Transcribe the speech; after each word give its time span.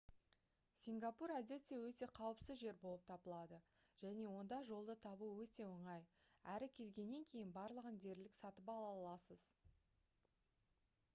сингапур 0.83 1.31
әдетте 1.39 1.75
өте 1.89 2.05
қауіпсіз 2.19 2.61
жер 2.61 2.77
болып 2.85 3.03
табылады 3.11 3.59
және 4.05 4.23
онда 4.37 4.59
жолды 4.69 4.95
табу 5.03 5.27
өте 5.43 5.67
оңай 5.73 6.03
әрі 6.55 6.69
келгеннен 6.79 7.27
кейін 7.35 7.51
барлығын 7.59 7.99
дерлік 8.07 8.39
сатып 8.39 8.73
ала 8.77 8.89
аласыз 8.95 9.45